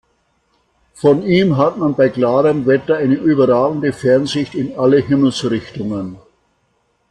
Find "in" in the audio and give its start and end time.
4.55-4.75